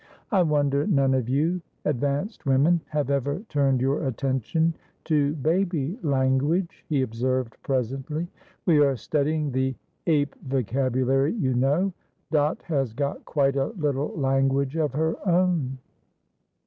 [0.31, 6.83] "I wonder none of you advanced women have ever turned your attention to baby language,"
[6.89, 8.27] he observed presently;
[8.65, 9.75] "we are studying the
[10.07, 11.93] ape vocabulary, you know.
[12.31, 15.77] Dot has got quite a little language of her own.